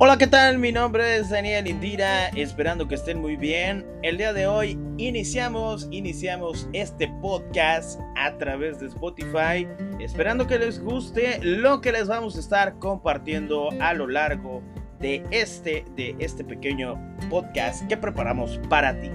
Hola, 0.00 0.16
¿qué 0.16 0.28
tal? 0.28 0.60
Mi 0.60 0.70
nombre 0.70 1.16
es 1.16 1.28
Daniel 1.28 1.66
Indira, 1.66 2.28
esperando 2.28 2.86
que 2.86 2.94
estén 2.94 3.20
muy 3.20 3.34
bien. 3.34 3.84
El 4.04 4.16
día 4.16 4.32
de 4.32 4.46
hoy 4.46 4.78
iniciamos, 4.96 5.88
iniciamos 5.90 6.68
este 6.72 7.08
podcast 7.20 7.98
a 8.16 8.38
través 8.38 8.78
de 8.78 8.86
Spotify, 8.86 9.66
esperando 9.98 10.46
que 10.46 10.56
les 10.56 10.78
guste 10.80 11.40
lo 11.42 11.80
que 11.80 11.90
les 11.90 12.06
vamos 12.06 12.36
a 12.36 12.40
estar 12.40 12.78
compartiendo 12.78 13.70
a 13.80 13.92
lo 13.92 14.06
largo 14.06 14.62
de 15.00 15.24
este, 15.32 15.84
de 15.96 16.14
este 16.20 16.44
pequeño 16.44 16.94
podcast 17.28 17.84
que 17.88 17.96
preparamos 17.96 18.60
para 18.68 19.00
ti. 19.00 19.10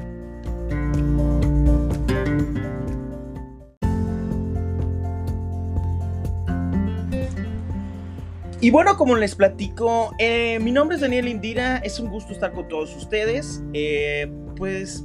Y 8.64 8.72
bueno, 8.72 8.96
como 8.96 9.18
les 9.18 9.36
platico, 9.36 10.16
eh, 10.20 10.58
mi 10.62 10.72
nombre 10.72 10.96
es 10.96 11.02
Daniel 11.02 11.28
Indira, 11.28 11.80
es 11.80 12.00
un 12.00 12.10
gusto 12.10 12.32
estar 12.32 12.54
con 12.54 12.70
todos 12.70 12.96
ustedes. 12.96 13.62
Eh, 13.74 14.32
pues 14.56 15.04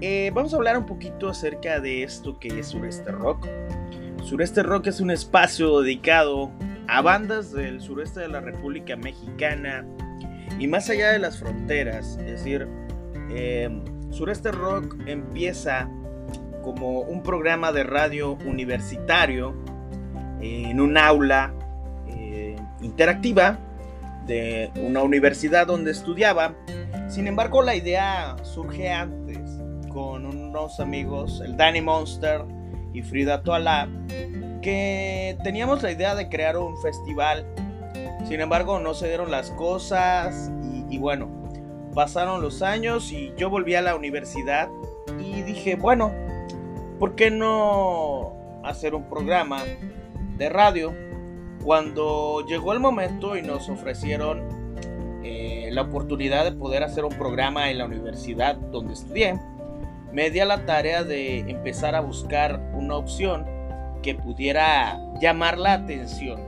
eh, 0.00 0.30
vamos 0.32 0.54
a 0.54 0.56
hablar 0.56 0.78
un 0.78 0.86
poquito 0.86 1.28
acerca 1.28 1.80
de 1.80 2.04
esto 2.04 2.38
que 2.38 2.60
es 2.60 2.68
Sureste 2.68 3.10
Rock. 3.10 3.48
Sureste 4.22 4.62
Rock 4.62 4.86
es 4.86 5.00
un 5.00 5.10
espacio 5.10 5.80
dedicado 5.80 6.52
a 6.86 7.02
bandas 7.02 7.50
del 7.50 7.80
sureste 7.80 8.20
de 8.20 8.28
la 8.28 8.40
República 8.40 8.94
Mexicana 8.94 9.84
y 10.60 10.68
más 10.68 10.88
allá 10.88 11.10
de 11.10 11.18
las 11.18 11.40
fronteras. 11.40 12.18
Es 12.18 12.44
decir, 12.44 12.68
Sureste 14.10 14.52
Rock 14.52 14.96
empieza 15.06 15.90
como 16.62 17.00
un 17.00 17.24
programa 17.24 17.72
de 17.72 17.82
radio 17.82 18.38
universitario 18.46 19.56
en 20.40 20.80
un 20.80 20.96
aula 20.96 21.52
interactiva 22.82 23.58
de 24.26 24.70
una 24.76 25.02
universidad 25.02 25.66
donde 25.66 25.90
estudiaba. 25.90 26.54
Sin 27.08 27.26
embargo, 27.26 27.62
la 27.62 27.74
idea 27.74 28.36
surge 28.42 28.90
antes 28.90 29.38
con 29.88 30.24
unos 30.26 30.80
amigos, 30.80 31.42
el 31.44 31.56
Danny 31.56 31.80
Monster 31.80 32.42
y 32.92 33.02
Frida 33.02 33.42
Toala, 33.42 33.88
que 34.60 35.36
teníamos 35.42 35.82
la 35.82 35.90
idea 35.92 36.14
de 36.14 36.28
crear 36.28 36.56
un 36.56 36.80
festival. 36.80 37.46
Sin 38.26 38.40
embargo, 38.40 38.78
no 38.78 38.94
se 38.94 39.08
dieron 39.08 39.30
las 39.30 39.50
cosas 39.50 40.50
y, 40.62 40.94
y 40.94 40.98
bueno, 40.98 41.28
pasaron 41.94 42.40
los 42.40 42.62
años 42.62 43.12
y 43.12 43.32
yo 43.36 43.50
volví 43.50 43.74
a 43.74 43.82
la 43.82 43.94
universidad 43.94 44.68
y 45.18 45.42
dije, 45.42 45.76
bueno, 45.76 46.12
¿por 46.98 47.14
qué 47.14 47.30
no 47.30 48.34
hacer 48.64 48.94
un 48.94 49.08
programa 49.08 49.62
de 50.36 50.48
radio 50.48 50.94
cuando 51.62 52.44
llegó 52.46 52.72
el 52.72 52.80
momento 52.80 53.36
y 53.36 53.42
nos 53.42 53.68
ofrecieron 53.68 54.42
eh, 55.24 55.68
la 55.72 55.82
oportunidad 55.82 56.44
de 56.44 56.52
poder 56.52 56.82
hacer 56.82 57.04
un 57.04 57.14
programa 57.16 57.70
en 57.70 57.78
la 57.78 57.84
universidad 57.84 58.56
donde 58.56 58.94
estudié, 58.94 59.38
me 60.12 60.30
di 60.30 60.40
a 60.40 60.44
la 60.44 60.66
tarea 60.66 61.04
de 61.04 61.38
empezar 61.38 61.94
a 61.94 62.00
buscar 62.00 62.60
una 62.74 62.96
opción 62.96 63.46
que 64.02 64.14
pudiera 64.14 64.98
llamar 65.20 65.58
la 65.58 65.74
atención. 65.74 66.40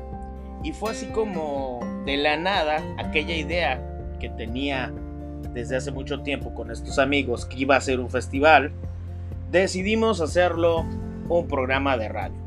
Y 0.62 0.73
fue 0.73 0.91
así 0.91 1.07
como 1.07 1.81
de 2.05 2.17
la 2.17 2.37
nada 2.37 2.83
aquella 2.98 3.37
idea 3.37 3.81
que 4.19 4.29
tenía 4.31 4.92
desde 5.53 5.77
hace 5.77 5.92
mucho 5.92 6.23
tiempo 6.23 6.53
con 6.53 6.70
estos 6.70 6.98
amigos 6.98 7.47
que 7.47 7.59
iba 7.59 7.77
a 7.77 7.81
ser 7.81 8.01
un 8.01 8.11
festival, 8.11 8.73
decidimos 9.51 10.20
hacerlo 10.20 10.85
un 11.29 11.47
programa 11.47 11.97
de 11.97 12.09
radio. 12.09 12.44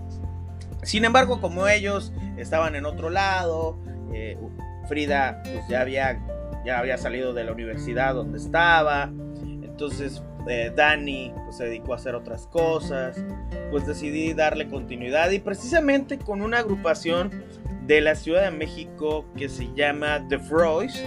Sin 0.87 1.03
embargo, 1.03 1.41
como 1.41 1.67
ellos 1.67 2.13
estaban 2.37 2.73
en 2.75 2.85
otro 2.85 3.09
lado, 3.09 3.77
eh, 4.13 4.37
Frida 4.87 5.43
pues 5.43 5.67
ya 5.67 5.81
había, 5.81 6.17
ya 6.65 6.79
había 6.79 6.97
salido 6.97 7.33
de 7.33 7.43
la 7.43 7.51
universidad 7.51 8.13
donde 8.13 8.37
estaba, 8.37 9.11
entonces 9.43 10.23
eh, 10.47 10.71
Dani 10.73 11.33
pues, 11.43 11.57
se 11.57 11.65
dedicó 11.65 11.91
a 11.91 11.97
hacer 11.97 12.15
otras 12.15 12.47
cosas, 12.47 13.21
pues 13.69 13.85
decidí 13.85 14.33
darle 14.33 14.69
continuidad. 14.69 15.29
Y 15.31 15.39
precisamente 15.39 16.17
con 16.19 16.41
una 16.41 16.59
agrupación 16.59 17.31
de 17.85 17.99
la 17.99 18.15
Ciudad 18.15 18.43
de 18.43 18.51
México 18.51 19.25
que 19.35 19.49
se 19.49 19.67
llama 19.75 20.25
The 20.29 20.39
Froys, 20.39 21.03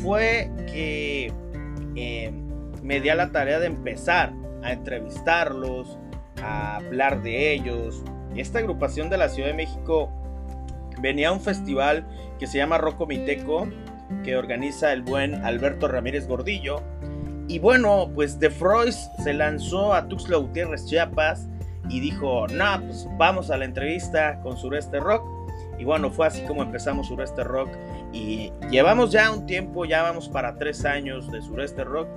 fue 0.00 0.48
que 0.68 1.32
eh, 1.96 2.32
me 2.84 3.00
di 3.00 3.08
la 3.08 3.32
tarea 3.32 3.58
de 3.58 3.66
empezar 3.66 4.32
a 4.62 4.72
entrevistarlos, 4.72 5.98
a 6.40 6.76
hablar 6.76 7.20
de 7.24 7.52
ellos, 7.52 8.04
esta 8.36 8.58
agrupación 8.58 9.10
de 9.10 9.18
la 9.18 9.28
Ciudad 9.28 9.48
de 9.48 9.54
México 9.54 10.10
venía 11.00 11.28
a 11.28 11.32
un 11.32 11.40
festival 11.40 12.06
que 12.38 12.46
se 12.46 12.58
llama 12.58 12.78
Roco 12.78 13.06
Miteco, 13.06 13.68
que 14.24 14.36
organiza 14.36 14.92
el 14.92 15.02
buen 15.02 15.34
Alberto 15.44 15.88
Ramírez 15.88 16.26
Gordillo. 16.26 16.82
Y 17.48 17.58
bueno, 17.58 18.10
pues 18.14 18.38
The 18.38 18.50
Froys 18.50 19.10
se 19.22 19.32
lanzó 19.32 19.94
a 19.94 20.06
Tuxtla 20.06 20.36
Gutiérrez, 20.36 20.84
Chiapas, 20.86 21.48
y 21.88 22.00
dijo, 22.00 22.46
no, 22.48 22.80
pues 22.82 23.08
vamos 23.16 23.50
a 23.50 23.56
la 23.56 23.64
entrevista 23.64 24.40
con 24.42 24.56
Sureste 24.56 25.00
Rock. 25.00 25.24
Y 25.78 25.84
bueno, 25.84 26.10
fue 26.10 26.26
así 26.26 26.42
como 26.42 26.62
empezamos 26.62 27.08
Sureste 27.08 27.44
Rock. 27.44 27.70
Y 28.12 28.52
llevamos 28.70 29.12
ya 29.12 29.30
un 29.30 29.46
tiempo, 29.46 29.84
ya 29.84 30.02
vamos 30.02 30.28
para 30.28 30.56
tres 30.56 30.84
años 30.84 31.30
de 31.30 31.40
Sureste 31.40 31.84
Rock. 31.84 32.08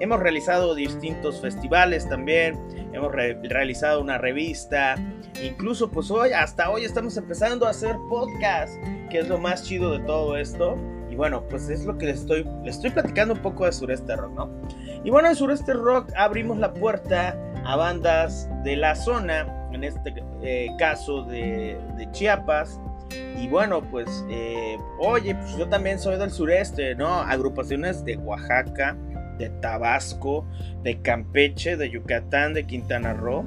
Hemos 0.00 0.20
realizado 0.20 0.74
distintos 0.74 1.40
festivales 1.40 2.08
también, 2.08 2.58
hemos 2.96 3.12
realizado 3.12 4.00
una 4.00 4.18
revista, 4.18 4.96
incluso 5.42 5.90
pues 5.90 6.10
hoy, 6.10 6.32
hasta 6.32 6.70
hoy 6.70 6.84
estamos 6.84 7.16
empezando 7.16 7.66
a 7.66 7.70
hacer 7.70 7.96
podcast, 8.08 8.74
que 9.10 9.18
es 9.18 9.28
lo 9.28 9.38
más 9.38 9.64
chido 9.64 9.92
de 9.92 10.04
todo 10.04 10.36
esto. 10.36 10.76
Y 11.10 11.14
bueno, 11.14 11.44
pues 11.48 11.68
es 11.68 11.84
lo 11.84 11.96
que 11.98 12.06
les 12.06 12.20
estoy, 12.20 12.44
les 12.64 12.76
estoy 12.76 12.90
platicando 12.90 13.34
un 13.34 13.40
poco 13.40 13.64
de 13.64 13.72
Sureste 13.72 14.16
Rock, 14.16 14.32
¿no? 14.32 14.50
Y 15.04 15.10
bueno, 15.10 15.28
en 15.28 15.36
Sureste 15.36 15.72
Rock 15.74 16.10
abrimos 16.16 16.58
la 16.58 16.72
puerta 16.72 17.38
a 17.64 17.76
bandas 17.76 18.48
de 18.64 18.76
la 18.76 18.94
zona, 18.94 19.68
en 19.72 19.84
este 19.84 20.14
eh, 20.42 20.68
caso 20.78 21.22
de, 21.24 21.78
Chiapas, 22.12 22.80
y 23.38 23.46
bueno, 23.48 23.82
pues, 23.82 24.24
eh, 24.30 24.78
oye, 24.98 25.34
pues 25.34 25.56
yo 25.56 25.68
también 25.68 25.98
soy 25.98 26.18
del 26.18 26.30
sureste, 26.30 26.94
¿no? 26.94 27.20
Agrupaciones 27.20 28.04
de 28.04 28.16
Oaxaca, 28.16 28.96
de 29.38 29.50
Tabasco, 29.50 30.46
de 30.82 31.00
Campeche, 31.00 31.76
de 31.76 31.90
Yucatán, 31.90 32.54
de 32.54 32.66
Quintana 32.66 33.12
Roo. 33.12 33.44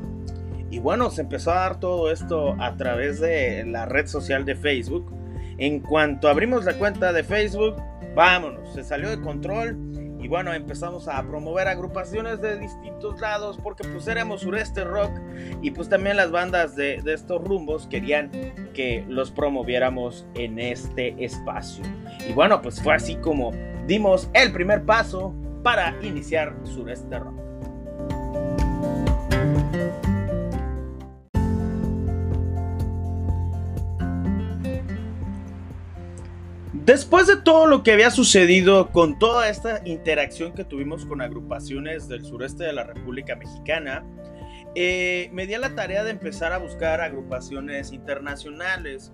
Y 0.72 0.80
bueno, 0.80 1.10
se 1.10 1.22
empezó 1.22 1.52
a 1.52 1.56
dar 1.56 1.80
todo 1.80 2.12
esto 2.12 2.56
a 2.60 2.78
través 2.78 3.20
de 3.20 3.66
la 3.66 3.86
red 3.86 4.08
social 4.08 4.46
de 4.46 4.56
Facebook. 4.56 5.12
En 5.58 5.80
cuanto 5.80 6.30
abrimos 6.30 6.66
la 6.66 6.76
cuenta 6.76 7.12
de 7.12 7.24
Facebook, 7.24 7.76
vámonos, 8.16 8.74
se 8.74 8.84
salió 8.84 9.10
de 9.10 9.20
control 9.20 9.78
y 10.22 10.28
bueno, 10.28 10.54
empezamos 10.54 11.08
a 11.08 11.24
promover 11.24 11.68
agrupaciones 11.70 12.42
de 12.42 12.60
distintos 12.60 13.22
lados 13.22 13.58
porque 13.64 13.88
pues 13.88 14.08
éramos 14.08 14.42
sureste 14.42 14.84
rock 14.84 15.12
y 15.62 15.72
pues 15.72 15.88
también 15.88 16.18
las 16.18 16.30
bandas 16.30 16.76
de, 16.76 17.02
de 17.02 17.14
estos 17.14 17.42
rumbos 17.42 17.88
querían 17.88 18.30
que 18.74 19.06
los 19.08 19.32
promoviéramos 19.32 20.26
en 20.36 20.60
este 20.60 21.16
espacio. 21.24 21.84
Y 22.28 22.34
bueno, 22.34 22.62
pues 22.62 22.82
fue 22.82 22.94
así 22.94 23.16
como 23.16 23.52
dimos 23.88 24.30
el 24.34 24.52
primer 24.52 24.84
paso 24.84 25.34
para 25.64 25.96
iniciar 26.02 26.56
sureste 26.64 27.20
rock. 27.20 27.50
Después 36.90 37.28
de 37.28 37.36
todo 37.36 37.68
lo 37.68 37.84
que 37.84 37.92
había 37.92 38.10
sucedido 38.10 38.90
con 38.92 39.20
toda 39.20 39.48
esta 39.48 39.82
interacción 39.86 40.54
que 40.54 40.64
tuvimos 40.64 41.06
con 41.06 41.22
agrupaciones 41.22 42.08
del 42.08 42.26
sureste 42.26 42.64
de 42.64 42.74
la 42.74 42.84
República 42.84 43.36
Mexicana, 43.36 44.04
eh, 44.74 45.30
me 45.32 45.46
di 45.46 45.54
a 45.54 45.60
la 45.60 45.76
tarea 45.76 46.04
de 46.04 46.10
empezar 46.10 46.52
a 46.52 46.58
buscar 46.58 47.02
agrupaciones 47.02 47.92
internacionales. 47.92 49.12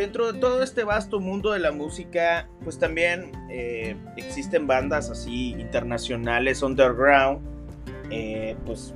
Dentro 0.00 0.32
de 0.32 0.40
todo 0.40 0.62
este 0.62 0.82
vasto 0.82 1.20
mundo 1.20 1.52
de 1.52 1.58
la 1.58 1.72
música, 1.72 2.48
pues 2.64 2.78
también 2.78 3.32
eh, 3.50 3.94
existen 4.16 4.66
bandas 4.66 5.10
así 5.10 5.50
internacionales, 5.58 6.62
underground, 6.62 7.46
eh, 8.10 8.56
pues 8.64 8.94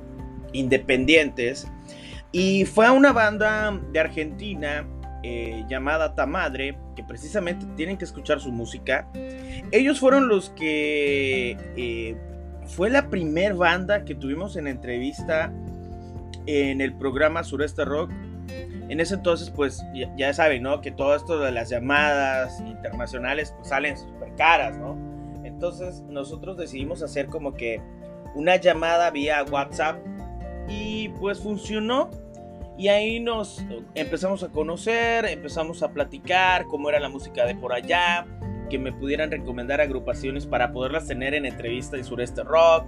independientes. 0.51 1.67
Y 2.31 2.65
fue 2.65 2.89
una 2.89 3.13
banda 3.13 3.79
de 3.91 3.99
Argentina 3.99 4.87
eh, 5.21 5.63
llamada 5.69 6.15
Tamadre, 6.15 6.75
que 6.95 7.03
precisamente 7.03 7.67
tienen 7.75 7.99
que 7.99 8.05
escuchar 8.05 8.39
su 8.39 8.51
música. 8.51 9.07
Ellos 9.71 9.99
fueron 9.99 10.27
los 10.27 10.49
que... 10.49 12.17
Fue 12.65 12.89
la 12.89 13.11
primer 13.11 13.53
banda 13.53 14.05
que 14.05 14.15
tuvimos 14.15 14.55
en 14.55 14.65
entrevista 14.65 15.53
en 16.47 16.81
el 16.81 16.95
programa 16.95 17.43
Sureste 17.43 17.85
Rock. 17.85 18.09
En 18.89 18.99
ese 18.99 19.15
entonces, 19.15 19.49
pues 19.49 19.83
ya, 20.15 20.33
saben, 20.33 20.63
¿no? 20.63 20.81
Que 20.81 20.91
todo 20.91 21.15
esto 21.15 21.39
de 21.39 21.51
las 21.51 21.69
llamadas 21.69 22.59
internacionales 22.61 23.53
pues 23.55 23.69
salen 23.69 23.97
súper 23.97 24.35
caras, 24.35 24.77
¿no? 24.77 24.97
Entonces 25.43 26.01
nosotros 26.09 26.57
decidimos 26.57 27.01
hacer 27.01 27.27
como 27.27 27.53
que 27.53 27.81
una 28.35 28.57
llamada 28.57 29.09
vía 29.11 29.43
WhatsApp 29.43 29.97
y 30.67 31.09
pues 31.19 31.39
funcionó 31.39 32.09
y 32.77 32.89
ahí 32.89 33.19
nos 33.19 33.63
empezamos 33.93 34.43
a 34.43 34.49
conocer, 34.49 35.25
empezamos 35.25 35.81
a 35.81 35.91
platicar 35.91 36.67
cómo 36.67 36.89
era 36.89 36.99
la 36.99 37.09
música 37.09 37.45
de 37.45 37.55
por 37.55 37.73
allá, 37.73 38.25
que 38.69 38.77
me 38.77 38.91
pudieran 38.91 39.31
recomendar 39.31 39.79
agrupaciones 39.79 40.45
para 40.45 40.71
poderlas 40.71 41.07
tener 41.07 41.33
en 41.33 41.45
entrevista 41.45 41.95
en 41.95 42.03
Sureste 42.03 42.43
Rock. 42.43 42.85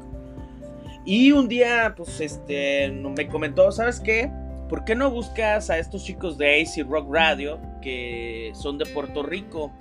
Y 1.05 1.31
un 1.31 1.47
día, 1.47 1.93
pues, 1.95 2.19
este, 2.19 2.91
me 2.91 3.27
comentó, 3.27 3.71
¿sabes 3.71 4.01
qué? 4.01 4.29
¿Por 4.69 4.83
qué 4.83 4.95
no 4.95 5.09
buscas 5.09 5.69
a 5.69 5.77
estos 5.77 6.03
chicos 6.03 6.37
de 6.37 6.61
AC 6.61 6.85
Rock 6.85 7.13
Radio 7.13 7.59
que 7.81 8.51
son 8.53 8.77
de 8.77 8.85
Puerto 8.85 9.23
Rico? 9.23 9.71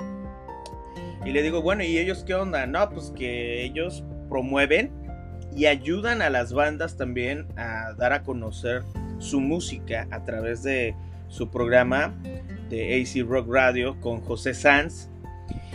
Y 1.24 1.32
le 1.32 1.42
digo, 1.42 1.60
bueno, 1.60 1.82
¿y 1.82 1.98
ellos 1.98 2.22
qué 2.24 2.34
onda? 2.34 2.66
No, 2.66 2.88
pues 2.90 3.10
que 3.10 3.64
ellos 3.64 4.04
promueven 4.28 4.92
y 5.56 5.66
ayudan 5.66 6.22
a 6.22 6.30
las 6.30 6.52
bandas 6.52 6.96
también 6.96 7.48
a 7.56 7.94
dar 7.94 8.12
a 8.12 8.22
conocer 8.22 8.84
su 9.18 9.40
música 9.40 10.06
a 10.12 10.22
través 10.22 10.62
de 10.62 10.94
su 11.28 11.50
programa 11.50 12.14
de 12.68 13.02
AC 13.02 13.26
Rock 13.26 13.52
Radio 13.52 14.00
con 14.00 14.20
José 14.20 14.54
Sanz. 14.54 15.08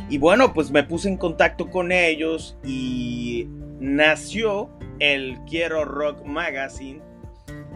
Y 0.10 0.20
bueno, 0.20 0.54
pues 0.54 0.72
me 0.72 0.84
puse 0.84 1.10
en 1.10 1.18
contacto 1.18 1.70
con 1.70 1.92
ellos 1.92 2.58
y 2.64 3.48
nació 3.80 4.70
el 5.00 5.38
Quiero 5.50 5.84
Rock 5.84 6.24
Magazine. 6.26 7.02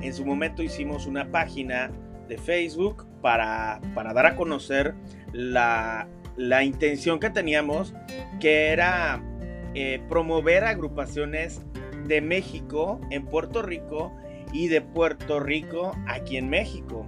En 0.01 0.13
su 0.13 0.25
momento 0.25 0.61
hicimos 0.61 1.05
una 1.05 1.31
página 1.31 1.91
de 2.27 2.37
Facebook 2.37 3.05
para, 3.21 3.79
para 3.93 4.13
dar 4.13 4.25
a 4.25 4.35
conocer 4.35 4.95
la, 5.31 6.07
la, 6.37 6.63
intención 6.63 7.19
que 7.19 7.29
teníamos, 7.29 7.93
que 8.39 8.69
era 8.69 9.21
eh, 9.73 10.01
promover 10.09 10.63
agrupaciones 10.63 11.61
de 12.07 12.21
México 12.21 12.99
en 13.09 13.25
Puerto 13.25 13.61
Rico 13.61 14.15
y 14.53 14.67
de 14.67 14.81
Puerto 14.81 15.39
Rico 15.39 15.91
aquí 16.07 16.37
en 16.37 16.49
México. 16.49 17.07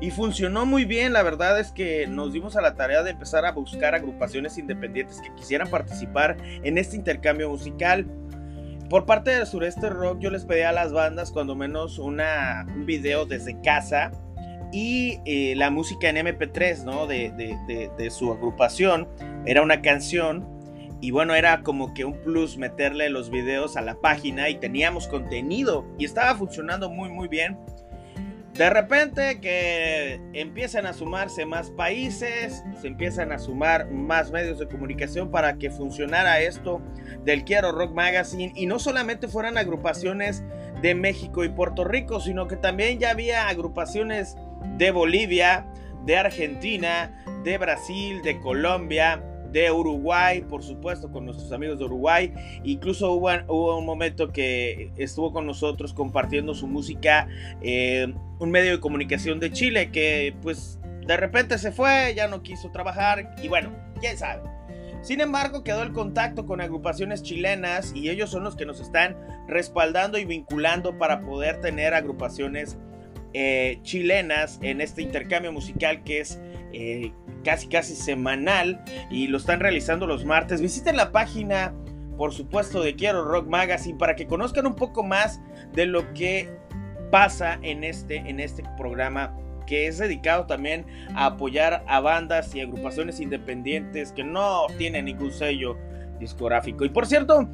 Y 0.00 0.10
funcionó 0.10 0.64
muy 0.64 0.86
bien, 0.86 1.12
la 1.12 1.22
verdad 1.22 1.60
es 1.60 1.72
que 1.72 2.06
nos 2.06 2.32
dimos 2.32 2.56
a 2.56 2.62
la 2.62 2.74
tarea 2.74 3.02
de 3.02 3.10
empezar 3.10 3.44
a 3.44 3.52
buscar 3.52 3.94
agrupaciones 3.94 4.56
independientes 4.56 5.20
que 5.20 5.34
quisieran 5.34 5.68
participar 5.68 6.38
en 6.62 6.78
este 6.78 6.96
intercambio 6.96 7.50
musical. 7.50 8.06
Por 8.90 9.06
parte 9.06 9.30
del 9.30 9.46
Sureste 9.46 9.88
Rock 9.88 10.18
yo 10.18 10.30
les 10.30 10.44
pedí 10.44 10.62
a 10.62 10.72
las 10.72 10.92
bandas 10.92 11.30
cuando 11.30 11.54
menos 11.54 12.00
una, 12.00 12.66
un 12.74 12.86
video 12.86 13.24
desde 13.24 13.60
casa 13.60 14.10
y 14.72 15.20
eh, 15.26 15.54
la 15.56 15.70
música 15.70 16.08
en 16.08 16.16
MP3 16.16 16.82
¿no? 16.82 17.06
de, 17.06 17.30
de, 17.30 17.88
de 17.96 18.10
su 18.10 18.32
agrupación. 18.32 19.08
Era 19.46 19.62
una 19.62 19.80
canción 19.80 20.44
y 21.00 21.12
bueno, 21.12 21.36
era 21.36 21.62
como 21.62 21.94
que 21.94 22.04
un 22.04 22.20
plus 22.20 22.58
meterle 22.58 23.08
los 23.10 23.30
videos 23.30 23.76
a 23.76 23.80
la 23.80 23.94
página 23.94 24.48
y 24.48 24.56
teníamos 24.56 25.06
contenido 25.06 25.86
y 25.96 26.04
estaba 26.04 26.34
funcionando 26.34 26.90
muy 26.90 27.10
muy 27.10 27.28
bien. 27.28 27.60
De 28.60 28.68
repente 28.68 29.40
que 29.40 30.20
empiezan 30.34 30.84
a 30.84 30.92
sumarse 30.92 31.46
más 31.46 31.70
países, 31.70 32.62
se 32.78 32.88
empiezan 32.88 33.32
a 33.32 33.38
sumar 33.38 33.90
más 33.90 34.30
medios 34.32 34.58
de 34.58 34.68
comunicación 34.68 35.30
para 35.30 35.56
que 35.56 35.70
funcionara 35.70 36.40
esto 36.40 36.82
del 37.24 37.44
Quiero 37.44 37.72
Rock 37.72 37.94
Magazine. 37.94 38.52
Y 38.54 38.66
no 38.66 38.78
solamente 38.78 39.28
fueran 39.28 39.56
agrupaciones 39.56 40.44
de 40.82 40.94
México 40.94 41.42
y 41.42 41.48
Puerto 41.48 41.84
Rico, 41.84 42.20
sino 42.20 42.48
que 42.48 42.56
también 42.56 42.98
ya 42.98 43.12
había 43.12 43.48
agrupaciones 43.48 44.36
de 44.76 44.90
Bolivia, 44.90 45.66
de 46.04 46.18
Argentina, 46.18 47.24
de 47.42 47.56
Brasil, 47.56 48.20
de 48.20 48.40
Colombia, 48.40 49.24
de 49.52 49.70
Uruguay, 49.70 50.42
por 50.42 50.62
supuesto, 50.62 51.10
con 51.10 51.26
nuestros 51.26 51.52
amigos 51.52 51.78
de 51.78 51.84
Uruguay. 51.84 52.32
Incluso 52.64 53.12
hubo, 53.12 53.78
un 53.78 53.86
momento 53.86 54.32
que 54.32 54.92
estuvo 54.96 55.32
con 55.32 55.46
nosotros 55.46 55.92
compartiendo 55.92 56.54
su 56.54 56.66
música 56.66 57.28
eh, 57.62 58.12
un 58.38 58.50
medio 58.50 58.72
de 58.72 58.80
comunicación 58.80 59.40
de 59.40 59.52
Chile 59.52 59.90
que 59.90 60.34
pues 60.42 60.78
de 61.06 61.16
repente 61.16 61.58
se 61.58 61.72
fue, 61.72 62.14
ya 62.14 62.28
no 62.28 62.42
quiso 62.42 62.70
trabajar 62.70 63.34
y 63.42 63.48
bueno, 63.48 63.70
quién 64.00 64.16
sabe. 64.16 64.42
Sin 65.02 65.20
embargo, 65.20 65.64
quedó 65.64 65.82
el 65.82 65.92
contacto 65.92 66.44
con 66.44 66.60
agrupaciones 66.60 67.22
chilenas 67.22 67.92
y 67.94 68.10
ellos 68.10 68.30
son 68.30 68.44
los 68.44 68.54
que 68.54 68.66
nos 68.66 68.80
están 68.80 69.16
respaldando 69.48 70.18
y 70.18 70.24
vinculando 70.24 70.98
para 70.98 71.22
poder 71.22 71.60
tener 71.60 71.94
agrupaciones 71.94 72.76
eh, 73.32 73.78
chilenas 73.82 74.58
en 74.62 74.80
este 74.80 75.02
intercambio 75.02 75.52
musical 75.52 76.02
que 76.04 76.20
es 76.20 76.40
eh, 76.72 77.12
casi 77.44 77.68
casi 77.68 77.94
semanal 77.94 78.82
y 79.10 79.26
lo 79.26 79.38
están 79.38 79.60
realizando 79.60 80.06
los 80.06 80.24
martes. 80.24 80.60
Visiten 80.60 80.96
la 80.96 81.12
página, 81.12 81.74
por 82.16 82.32
supuesto, 82.32 82.82
de 82.82 82.94
Quiero 82.94 83.24
Rock 83.24 83.48
Magazine 83.48 83.98
para 83.98 84.16
que 84.16 84.26
conozcan 84.26 84.66
un 84.66 84.74
poco 84.74 85.02
más 85.02 85.40
de 85.72 85.86
lo 85.86 86.12
que 86.14 86.48
pasa 87.10 87.58
en 87.62 87.84
este, 87.84 88.16
en 88.16 88.40
este 88.40 88.62
programa 88.76 89.36
que 89.66 89.86
es 89.86 89.98
dedicado 89.98 90.46
también 90.46 90.84
a 91.14 91.26
apoyar 91.26 91.84
a 91.86 92.00
bandas 92.00 92.54
y 92.54 92.60
agrupaciones 92.60 93.20
independientes 93.20 94.10
que 94.10 94.24
no 94.24 94.66
tienen 94.78 95.04
ningún 95.04 95.30
sello 95.30 95.76
discográfico. 96.18 96.84
Y 96.84 96.88
por 96.88 97.06
cierto, 97.06 97.48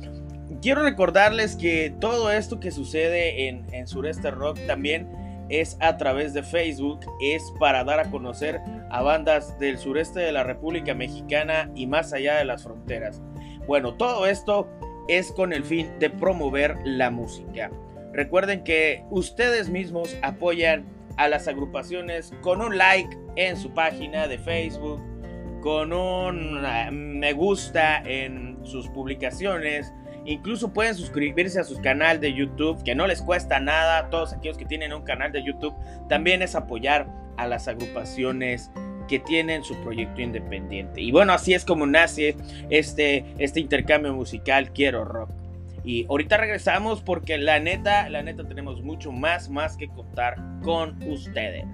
quiero 0.62 0.82
recordarles 0.82 1.56
que 1.56 1.94
todo 2.00 2.30
esto 2.30 2.58
que 2.58 2.70
sucede 2.70 3.48
en, 3.48 3.66
en 3.72 3.86
Sureste 3.86 4.30
Rock 4.30 4.58
también 4.66 5.08
es 5.48 5.76
a 5.80 5.96
través 5.96 6.32
de 6.32 6.42
Facebook, 6.42 7.00
es 7.20 7.52
para 7.58 7.84
dar 7.84 8.00
a 8.00 8.10
conocer 8.10 8.60
a 8.90 9.02
bandas 9.02 9.58
del 9.58 9.78
sureste 9.78 10.20
de 10.20 10.32
la 10.32 10.44
República 10.44 10.94
Mexicana 10.94 11.70
y 11.74 11.86
más 11.86 12.12
allá 12.12 12.36
de 12.36 12.44
las 12.44 12.62
fronteras. 12.62 13.22
Bueno, 13.66 13.94
todo 13.94 14.26
esto 14.26 14.68
es 15.08 15.32
con 15.32 15.52
el 15.52 15.64
fin 15.64 15.98
de 15.98 16.10
promover 16.10 16.76
la 16.84 17.10
música. 17.10 17.70
Recuerden 18.12 18.64
que 18.64 19.04
ustedes 19.10 19.68
mismos 19.68 20.16
apoyan 20.22 20.86
a 21.16 21.28
las 21.28 21.48
agrupaciones 21.48 22.32
con 22.40 22.60
un 22.60 22.76
like 22.78 23.16
en 23.36 23.56
su 23.56 23.70
página 23.72 24.28
de 24.28 24.38
Facebook, 24.38 25.02
con 25.60 25.92
un 25.92 26.64
eh, 26.64 26.90
me 26.90 27.32
gusta 27.32 28.02
en 28.02 28.58
sus 28.64 28.88
publicaciones, 28.88 29.92
Incluso 30.26 30.72
pueden 30.72 30.94
suscribirse 30.94 31.60
a 31.60 31.64
su 31.64 31.80
canal 31.80 32.20
de 32.20 32.34
YouTube, 32.34 32.82
que 32.82 32.94
no 32.94 33.06
les 33.06 33.22
cuesta 33.22 33.60
nada. 33.60 34.10
Todos 34.10 34.32
aquellos 34.32 34.58
que 34.58 34.64
tienen 34.64 34.92
un 34.92 35.02
canal 35.02 35.30
de 35.32 35.44
YouTube, 35.44 35.74
también 36.08 36.42
es 36.42 36.54
apoyar 36.54 37.06
a 37.36 37.46
las 37.46 37.68
agrupaciones 37.68 38.70
que 39.08 39.20
tienen 39.20 39.62
su 39.62 39.76
proyecto 39.82 40.20
independiente. 40.20 41.00
Y 41.00 41.12
bueno, 41.12 41.32
así 41.32 41.54
es 41.54 41.64
como 41.64 41.86
nace 41.86 42.36
este, 42.70 43.24
este 43.38 43.60
intercambio 43.60 44.12
musical 44.12 44.72
Quiero 44.72 45.04
Rock. 45.04 45.30
Y 45.84 46.04
ahorita 46.08 46.36
regresamos 46.36 47.00
porque 47.00 47.38
la 47.38 47.60
neta, 47.60 48.08
la 48.10 48.22
neta 48.22 48.42
tenemos 48.42 48.82
mucho 48.82 49.12
más, 49.12 49.48
más 49.48 49.76
que 49.76 49.86
contar 49.86 50.36
con 50.62 51.00
ustedes. 51.04 51.68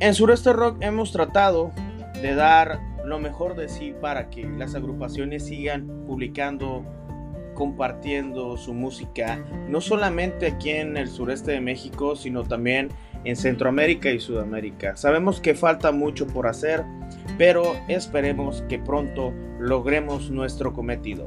En 0.00 0.14
Sureste 0.14 0.52
Rock 0.52 0.76
hemos 0.80 1.10
tratado 1.10 1.72
de 2.22 2.36
dar 2.36 2.80
lo 3.04 3.18
mejor 3.18 3.56
de 3.56 3.68
sí 3.68 3.92
para 4.00 4.30
que 4.30 4.44
las 4.44 4.76
agrupaciones 4.76 5.46
sigan 5.46 5.88
publicando, 6.06 6.84
compartiendo 7.54 8.56
su 8.56 8.74
música, 8.74 9.44
no 9.68 9.80
solamente 9.80 10.46
aquí 10.46 10.70
en 10.70 10.96
el 10.96 11.08
sureste 11.08 11.50
de 11.50 11.60
México, 11.60 12.14
sino 12.14 12.44
también 12.44 12.90
en 13.24 13.34
Centroamérica 13.34 14.10
y 14.10 14.20
Sudamérica. 14.20 14.96
Sabemos 14.96 15.40
que 15.40 15.56
falta 15.56 15.90
mucho 15.90 16.28
por 16.28 16.46
hacer, 16.46 16.84
pero 17.36 17.74
esperemos 17.88 18.62
que 18.68 18.78
pronto 18.78 19.32
logremos 19.58 20.30
nuestro 20.30 20.72
cometido. 20.72 21.26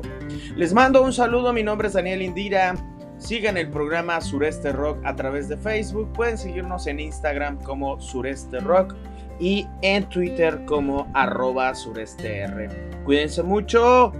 Les 0.55 0.73
mando 0.73 1.03
un 1.03 1.11
saludo, 1.11 1.51
mi 1.51 1.63
nombre 1.63 1.89
es 1.89 1.93
Daniel 1.93 2.21
Indira. 2.21 2.75
Sigan 3.21 3.55
el 3.55 3.69
programa 3.69 4.19
Sureste 4.19 4.71
Rock 4.71 4.97
a 5.05 5.15
través 5.15 5.47
de 5.47 5.55
Facebook. 5.55 6.11
Pueden 6.11 6.39
seguirnos 6.39 6.87
en 6.87 6.99
Instagram 6.99 7.61
como 7.61 7.99
Sureste 8.01 8.59
Rock 8.59 8.95
y 9.39 9.67
en 9.83 10.09
Twitter 10.09 10.65
como 10.65 11.07
arroba 11.13 11.73
sureste 11.75 12.39
R. 12.39 12.67
Cuídense 13.05 13.43
mucho, 13.43 14.11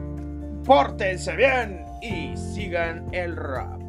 pórtense 0.66 1.36
bien 1.36 1.84
y 2.02 2.38
sigan 2.38 3.08
el 3.12 3.36
rap. 3.36 3.82